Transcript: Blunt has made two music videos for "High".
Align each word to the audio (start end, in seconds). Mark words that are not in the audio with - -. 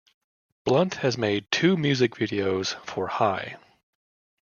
Blunt 0.65 0.95
has 0.95 1.15
made 1.15 1.51
two 1.51 1.77
music 1.77 2.15
videos 2.15 2.73
for 2.87 3.05
"High". 3.05 3.57